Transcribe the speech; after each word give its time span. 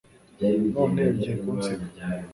none 0.75 1.01
ugiye 1.11 1.35
kunsiga 1.41 1.85